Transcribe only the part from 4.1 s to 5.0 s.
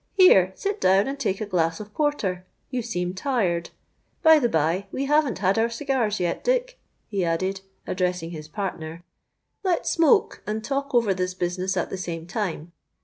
By the bye,